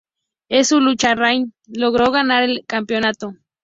En 0.49 0.65
su 0.65 0.79
lucha, 0.79 1.13
Rayne 1.13 1.51
logró 1.67 2.09
ganar 2.09 2.41
el 2.41 2.63
campeonato. 2.65 3.35